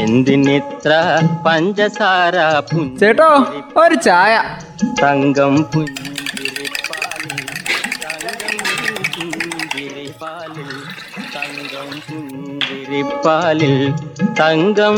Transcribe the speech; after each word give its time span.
എന്തിനിത്ര 0.00 0.92
പഞ്ചസാര 1.46 2.36
ചേട്ടോ 3.00 3.46
ഒരു 3.76 3.94
ചായ. 3.94 4.42
തങ്കം 5.02 5.62
പുഞ്ചിരിപ്പാലിൽ 5.62 6.10
തങ്കം 11.34 11.90
പുഞ്ചിരിപ്പാലിൽ 12.08 13.74
തങ്കം 14.40 14.96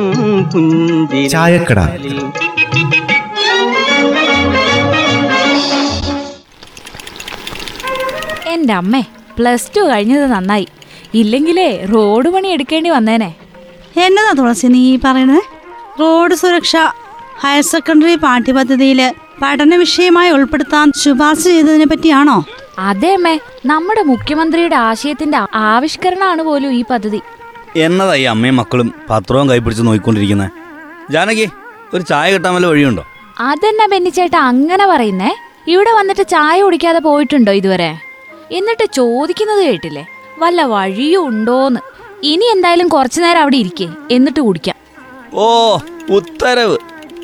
പുഞ്ചിരി 0.52 1.26
എന്റെ 1.26 1.28
ചായക്കട. 1.28 1.80
എന്റെ 8.46 8.74
അമ്മേ 8.74 9.04
പ്ലസ് 9.38 9.70
ടു 9.76 9.80
കഴിഞ്ഞത് 9.80 10.26
നന്നായി. 10.26 10.68
ഇല്ലെങ്കിലേ 11.14 11.84
റോഡ് 11.84 12.28
പണി 12.28 12.48
എടുക്കേണ്ടി 12.48 12.90
വന്നേനെ. 12.90 13.43
എന്നതാ 13.96 14.32
തുളസി 14.32 14.66
നീ 14.66 14.96
പറയുന്നത്? 15.04 15.42
റോഡ് 16.00 16.34
സുരക്ഷ 16.34 16.76
ഹയർ 17.40 17.62
സെക്കൻഡറി 17.62 18.14
പാഠ്യപദ്ധതിയിൽ 18.14 19.12
പഠന 19.42 19.76
വിഷയമായി 19.76 20.30
ഉൾപ്പെടുത്താൻ 20.30 20.92
ശുപാർശ 20.96 21.38
ചെയ്തതിനെ 21.38 21.86
പറ്റിയാണോ? 21.86 22.44
അതെ 22.78 23.14
അമ്മേ. 23.14 23.38
നമ്മുടെ 23.66 24.02
മുഖ്യമന്ത്രിയുടെ 24.02 24.76
ആശയത്തിന്റെ 24.76 25.38
ആവിഷ്കരണമാണ് 25.54 26.42
പോലും 26.42 26.72
ഈ 26.72 26.84
പദ്ധതി. 26.90 27.20
എന്നതാ 27.76 28.14
ഈ 28.14 28.22
അമ്മയും 28.22 28.56
മക്കളും 28.56 28.94
പത്രവും 29.10 29.50
കൈപ്പിടിച്ച് 29.50 29.82
നോക്കിക്കൊണ്ടിരിക്കുന്നത് 29.82 30.50
ജാനകി 31.10 31.50
ഒരു 31.94 32.02
ചായ 32.02 32.32
കിട്ടാൻ 32.32 32.54
വല്ല 32.54 32.66
വഴിയുണ്ടോ? 32.66 33.04
അതെന്നാ 33.40 33.86
ബെന്നിച്ചേട്ടാ 33.86 34.38
അങ്ങനെ 34.38 34.86
പറയുന്നേ? 34.86 35.34
ഇവിടെ 35.66 35.92
വന്നിട്ട് 35.92 36.28
ചായ 36.28 36.62
കുടിക്കാതെ 36.62 36.98
പോയിട്ടുണ്ടോ 36.98 37.52
ഇതുവരെ? 37.52 37.98
എന്നിട്ട് 38.52 38.84
ചോദിക്കുന്നത് 38.92 39.66
കേട്ടില്ലേ? 39.66 40.06
വല്ല 40.38 40.62
വഴിയും 40.62 41.26
ഉണ്ടോന്ന് 41.26 41.80
ഇനി 42.24 42.44
എന്തായാലും 42.44 42.88
കുറച്ചു 42.88 43.20
നേരം 43.20 43.40
അവിടെ 43.40 43.56
ഇരിക്കേ 43.56 43.88
എന്നിട്ട് 44.10 44.40
കുടിക്കാം. 44.40 44.76
ഓ 45.34 45.78
ഉത്തരവ്. 46.10 46.78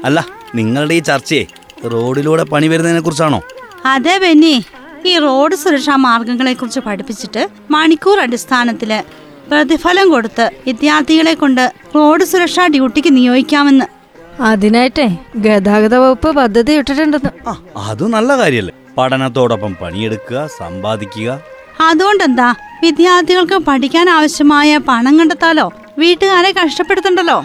അല്ല 0.05 0.27
നിങ്ങളുടെ 0.55 0.95
ഈ 0.95 0.99
ചർച്ചയെ 0.99 1.45
റോഡിലൂടെ 1.89 2.45
പണി 2.45 2.67
വരുന്നതിനെ 2.69 3.01
കുറിച്ചാണോ? 3.01 3.43
അതെ 3.85 4.19
ബെന്നി. 4.19 4.65
ഈ 5.07 5.19
റോഡ് 5.19 5.55
സുരക്ഷാ 5.55 5.97
മാർഗങ്ങളെ 5.97 6.53
കുറിച്ച് 6.53 6.81
പഠിപ്പിച്ചിട്ട് 6.81 7.49
മണിക്കൂർ 7.71 8.21
അടിസ്ഥാനത്തിൽ 8.21 9.03
പ്രതിഫലം 9.51 10.11
കൊടുത്ത് 10.11 10.51
വിദ്യാർത്ഥികളെ 10.67 11.35
കൊണ്ട് 11.35 11.73
റോഡ് 11.97 12.25
സുരക്ഷാ 12.25 12.67
ഡ്യൂട്ടിക്ക് 12.67 13.17
നിയോഗിക്കാമെന്ന്. 13.17 13.87
അതിനായിട്ടേ 14.43 15.19
ഗതാഗത 15.37 15.95
വകുപ്പ് 15.95 16.31
പദ്ധതി 16.37 16.73
ഇട്ടിട്ടുണ്ടെന്ന്. 16.73 17.31
അത് 17.77 18.05
നല്ല 18.09 18.37
കാര്യല്ലേ. 18.39 18.75
പഠനത്തോടൊപ്പം 18.99 19.77
പണിയെടുക്കുക 19.83 20.49
സമ്പാദിക്കുക. 20.59 21.41
അതുകൊണ്ടെന്താ? 21.81 22.55
വിദ്യാർത്ഥികൾക്ക് 22.83 23.55
പഠിക്കാൻ 23.55 24.11
ആവശ്യമായ 24.11 24.77
പണം 24.77 25.19
കണ്ടെത്താലോ? 25.19 25.73
വീട്ടുകാരെ 25.99 26.53
കഷ്ടപ്പെടുത്തണ്ടല്ലോ? 26.53 27.45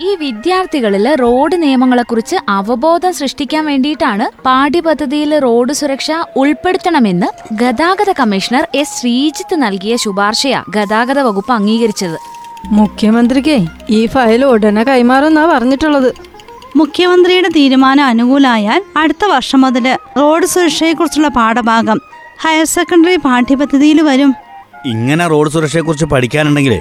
ഈ 0.00 0.14
വിദ്യാർത്ഥികളിൽ 0.14 1.14
റോഡ് 1.14 1.62
നിയമങ്ങളെക്കുറിച്ച് 1.62 2.36
അവബോധം 2.48 3.12
സൃഷ്ടിക്കാൻ 3.14 3.66
വേണ്ടിയിട്ടാണ് 3.66 4.42
പാഠ്യപദ്ധതിയിൽ 4.44 5.38
റോഡ് 5.38 5.72
സുരക്ഷ 5.72 6.10
ഉൾപ്പെടുത്തണമെന്ന് 6.36 7.54
ഗതാഗത 7.54 8.12
കമ്മീഷണർ 8.20 8.68
എസ് 8.74 9.00
ശ്രീജിത്ത് 9.00 9.62
നൽകിയ 9.62 9.96
ശുപാർശയാ 9.96 10.64
ഗതാഗത 10.68 11.18
വകുപ്പ് 11.18 11.52
അംഗീകരിച്ചത്. 11.52 12.18
മുഖ്യമന്ത്രിക്ക് 12.66 13.66
ഈ 13.90 14.06
ഫയൽ 14.06 14.44
ഉടനെ 14.44 14.82
കൈമാറുന്നാ 14.82 15.46
പറഞ്ഞിട്ടുള്ളത്. 15.46 16.14
മുഖ്യമന്ത്രിയുടെ 16.76 17.48
തീരുമാനം 17.48 18.04
അനുകൂലമായാൽ 18.04 18.82
അടുത്ത 18.96 19.24
വർഷം 19.24 19.60
മുതൽ 19.60 19.96
റോഡ് 20.18 20.46
സുരക്ഷയെക്കുറിച്ചുള്ള 20.46 21.28
പാഠഭാഗം 21.28 22.13
ഹയർ 22.44 22.64
സെക്കൻഡറി 22.64 23.16
പാഠ്യപദ്ധതിയിൽ 23.16 24.02
വരും. 24.02 24.34
ഇങ്ങനെ 24.86 25.26
റോഡ് 25.26 25.50
സുരക്ഷയെക്കുറിച്ച് 25.50 26.04
പഠിക്കാനുണ്ടെങ്കിലേ 26.04 26.80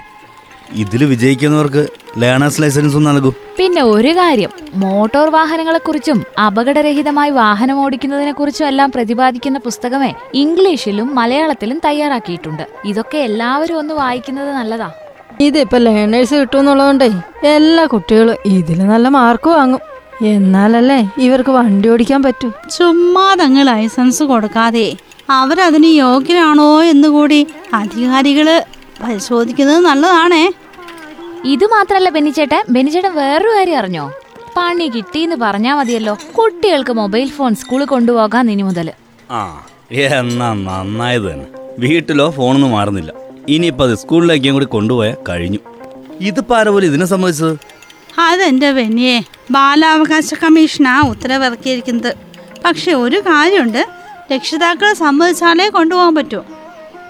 ഇതിൽ 0.73 1.03
വിജയിക്കുന്നവർക്ക് 1.03 1.87
ലേണേഴ്സ് 2.17 2.61
ലൈസൻസും 2.61 3.03
നൽകും. 3.03 3.33
പിന്നെ 3.57 3.81
ഒരു 3.83 4.11
കാര്യം 4.17 4.51
മോട്ടോർ 4.75 5.29
വാഹനങ്ങളെ 5.29 5.79
കുറിച്ചും 5.79 6.23
അപകടരഹിതമായി 6.45 7.31
വാഹനം 7.31 7.77
ഓടിക്കുന്നതിനെ 7.85 8.31
കുറിച്ചും 8.31 8.67
എല്ലാം 8.67 8.91
പ്രതിപാദിക്കുന്ന 8.95 9.59
പുസ്തകമേ 9.59 10.13
ഇംഗ്ലീഷിലും 10.33 11.15
മലയാളത്തിലും 11.15 11.81
തയ്യാറാക്കിയിട്ടുണ്ട്. 11.85 12.65
ഇതൊക്കെ 12.85 13.17
എല്ലാവരും 13.17 13.77
ഒന്ന് 13.77 13.93
വായിക്കുന്നത് 13.93 14.51
നല്ലതാ. 14.55 14.91
ഇതിപ്പോ 15.39 15.77
ലേണേഴ്സ് 15.77 16.35
കിട്ടുമെന്നുള്ളതുകൊണ്ടേ 16.35 17.09
എല്ലാ 17.55 17.85
കുട്ടികളും 17.85 18.35
ഇതിൽ 18.45 18.81
നല്ല 18.83 19.07
മാർക്ക് 19.07 19.49
വാങ്ങും. 19.49 19.81
എന്നാലല്ലേ 20.21 20.99
ഇവർക്ക് 21.17 21.49
വണ്ടി 21.49 21.89
ഓടിക്കാൻ 21.89 22.23
പറ്റൂ. 22.23 22.51
ചുമ്മാ 22.77 23.35
തങ്ങൾ 23.41 23.63
ലൈസൻസ് 23.63 24.23
കൊടുക്കാതെ 24.23 24.87
അവരതിന് 25.29 25.89
യോഗ്യരാണോ 26.05 26.83
എന്ന് 26.83 27.07
കൂടി 27.07 27.47
അധികാരികൾ 27.73 28.47
പരിശോധിക്കുന്നത് 29.03 29.79
നല്ലതാണേ. 29.85 30.43
ഇത് 31.45 31.65
മാത്രല്ല 31.65 32.09
ബെന്നിച്ചേട്ടൻ 32.09 32.61
ബെന്നിച്ചേട്ടൻ 32.69 33.15
വേറൊരു 33.15 33.51
കാര്യം 33.57 33.77
അറിഞ്ഞോ? 33.77 34.11
പണി 34.57 34.87
കിട്ടിയെന്ന് 34.87 35.35
പറഞ്ഞാ 35.35 35.75
മതിയല്ലോ 35.75 36.17
കുട്ടികൾക്ക് 36.37 36.93
മൊബൈൽ 36.93 37.29
ഫോൺ 37.37 37.55
സ്കൂളിൽ 37.55 37.85
കൊണ്ടുപോകാൻ 37.85 38.51
ഇനി 38.51 38.61
മുതൽ 38.61 38.89
ആ 39.31 39.41
എന്നാ 40.19 40.53
നന്നായത് 40.53 41.31
തന്നെ. 41.31 41.47
വീട്ടിലോ 41.79 42.29
ഫോണൊന്നും 42.29 42.71
മാറുന്നില്ല. 42.71 43.11
ഇനിയിപ്പോൾ 43.49 43.83
അത് 43.83 43.95
സ്കൂളിലേക്കും 43.97 44.53
കൂടി 44.53 44.65
കൊണ്ടുപോയാൽ 44.65 45.17
കഴിഞ്ഞു. 45.29 45.59
ഇതിപ്പോൾ 46.21 46.57
ആരാ 46.57 46.71
പോലും 46.71 46.87
ഇതിനെ 46.87 47.05
സംബന്ധിച്ചത് 47.05 47.55
അതെന്റെ 48.19 48.71
ബെന്നിയെ 48.71 49.17
ബാലാവകാശ 49.51 50.33
കമ്മീഷനാ 50.43 51.01
ഉത്തരവിറക്കിയിരിക്കുന്നത്. 51.11 52.13
പക്ഷെ 52.65 52.91
ഒരു 52.93 53.19
കാര്യമുണ്ട് 53.19 54.02
രക്ഷിതാക്കളെ 54.31 54.93
സമ്മതിച്ചാലേ 54.93 55.69
കൊണ്ടുപോകാൻ 55.69 56.15
പറ്റൂ. 56.15 56.43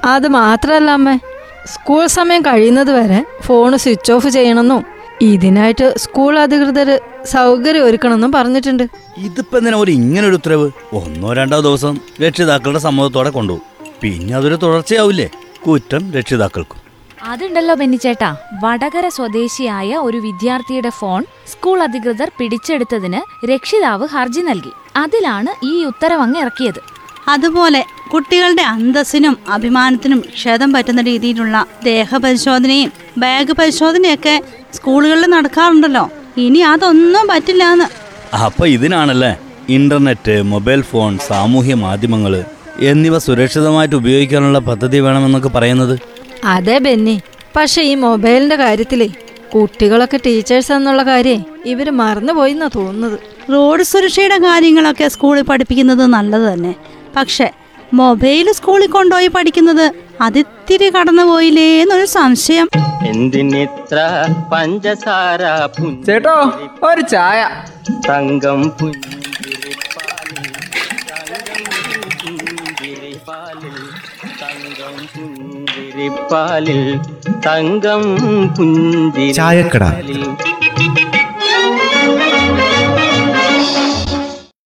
അത് 0.03 0.27
മാത്രല്ല 0.27 0.91
അമ്മേ 0.91 1.19
സ്കൂൾ 1.65 2.07
സമയം 2.07 2.41
കഴിയുന്നത് 2.41 2.91
വരെ 2.91 3.25
ഫോൺ 3.45 3.77
സ്വിച്ച് 3.77 4.11
ഓഫ് 4.11 4.29
ചെയ്യണമെന്നും 4.29 4.85
ഇതിനായിട്ട് 5.21 5.97
സ്കൂൾ 5.97 6.39
അധികൃതർ 6.39 7.01
സൗകര്യം 7.25 7.85
ഒരുക്കണമെന്നും 7.85 8.31
പറഞ്ഞിട്ടുണ്ട്. 8.31 8.83
ഇതിപ്പോ 9.17 9.57
എന്തിനാ 9.57 9.77
ഒരു 9.77 9.91
ഇങ്ങനെ 9.91 10.27
ഒരു 10.27 10.35
ഉത്തരവ്? 10.35 10.71
ഒന്നോ 10.93 11.33
രണ്ടോ 11.33 11.59
ദിവസം 11.59 11.97
രക്ഷിതാക്കളുടെ 12.21 12.79
സമ്മതത്തോടെ 12.79 13.29
കൊണ്ടുപോകും. 13.29 13.65
പിന്നെ 14.01 14.35
അതൊരു 14.35 14.55
തുടർച്ചയാവില്ലേ? 14.55 15.29
കുറ്റം 15.67 16.11
രക്ഷിതാക്കൾക്കും. 16.11 16.79
അതുണ്ടല്ലോ 17.23 17.75
ബെന്നിച്ചേട്ടാ 17.75 18.37
വടകര 18.63 19.07
സ്വദേശിയായ 19.07 19.95
ഒരു 19.95 20.17
വിദ്യാർത്ഥിയുടെ 20.17 20.89
ഫോൺ 20.89 21.25
സ്കൂൾ 21.47 21.83
അധികൃതർ 21.83 22.31
പിടിച്ചെടുത്തതിന് 22.37 23.45
രക്ഷിതാവ് 23.45 24.07
ഹർജി 24.07 24.41
നൽകി. 24.41 24.71
അതിലാണ് 24.95 25.65
ഈ 25.65 25.85
ഉത്തരവങ്ങ് 25.85 26.39
ഇറക്കിയത്. 26.39 26.92
അതുപോലെ 27.27 27.85
കുട്ടികളുടെ 28.11 28.61
അന്തസ്സിനും 28.61 29.37
അഭിമാനത്തിനും 29.49 30.19
ക്ഷതം 30.35 30.73
പറ്റുന്ന 30.73 31.01
രീതിയിലുള്ള 31.01 31.65
ദേഹപരിശോധനയും 31.83 32.91
ബാഗ് 33.17 33.51
പരിശോധനയൊക്കെ 33.51 34.43
സ്കൂളുകളിൽ 34.73 35.25
നടക്കാറുണ്ടല്ലോ. 35.25 36.09
ഇനി 36.37 36.59
അതൊന്നും 36.59 37.27
പറ്റില്ല 37.27 37.63
എന്ന് 37.63 37.87
അപ്പൊ 38.45 38.65
ഇതിനാണല്ലേ 38.65 39.37
ഇന്റർനെറ്റ് 39.69 40.43
മൊബൈൽ 40.43 40.81
ഫോൺ 40.81 41.17
സാമൂഹ്യ 41.27 41.73
മാധ്യമങ്ങൾ 41.73 42.43
എന്നിവ 42.79 43.17
സുരക്ഷിതമായിട്ട് 43.17 43.95
ഉപയോഗിക്കാനുള്ള 43.95 44.59
പദ്ധതി 44.59 44.99
വേണമെന്നൊക്കെ 44.99 45.49
പറയുന്നത്? 45.49 45.99
അതെ 46.43 46.77
ബെന്നി. 46.77 47.21
പക്ഷെ 47.55 47.81
ഈ 47.81 47.95
മൊബൈലിന്റെ 47.95 48.55
കാര്യത്തിലേ 48.55 49.09
കുട്ടികളൊക്കെ 49.53 50.19
ടീച്ചേഴ്സ് 50.25 50.71
എന്നുള്ള 50.71 51.03
കാര്യം 51.03 51.45
ഇവർ 51.65 51.89
മറന്നുപോയി 51.89 52.51
എന്നാ 52.51 52.69
തോന്നുന്നത്. 52.75 53.17
റോഡ് 53.53 53.83
സുരക്ഷയുടെ 53.83 54.37
കാര്യങ്ങളൊക്കെ 54.37 55.07
സ്കൂളിൽ 55.07 55.43
പഠിപ്പിക്കുന്നത് 55.43 56.05
നല്ലത് 56.05 56.53
തന്നെ. 56.53 56.73
പക്ഷെ 57.15 57.47
മൊബൈൽ 57.93 58.47
സ്കൂളിൽ 58.51 58.89
കൊണ്ടുപോയി 58.89 59.27
പഠിക്കുന്നത് 59.27 59.85
അതിത്തിരി 60.21 60.87
കടന്നുപോയില്ലേ 60.89 61.67
എന്നൊരു 61.81 62.05
സംശയം. 62.05 62.67
എന്തിനിത്ര 63.05 63.97
പഞ്ചസാര 64.51 65.41
ചേട്ടോ 66.05 66.37
ഒരു 66.83 67.01
ചായ. 67.01 67.39
തങ്കം 68.09 68.61
പുഞ്ചിരിപ്പാലിൽ 68.79 70.45
തങ്കം 74.41 74.95
പുഞ്ചിരിപ്പാലിൽ 75.13 76.89
തങ്കം 77.45 78.03
പുഞ്ചിരിപ്പാലിൽ 78.57 79.13
തങ്കം 79.23 79.33
ചായക്കട. 79.35 79.83